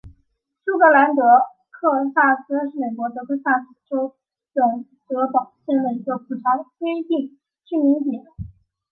[0.65, 1.21] 舒格兰德
[1.69, 4.15] 克萨斯是美国德克萨斯州
[4.51, 8.23] 本德堡县的一个普查规定居民点。